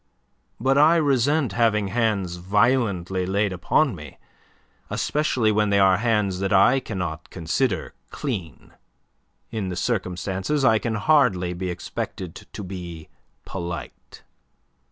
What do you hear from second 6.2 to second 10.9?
that I cannot consider clean. In the circumstances I